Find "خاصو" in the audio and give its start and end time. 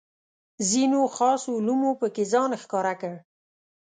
1.15-1.49